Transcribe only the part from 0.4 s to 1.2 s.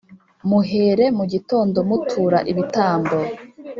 Muhere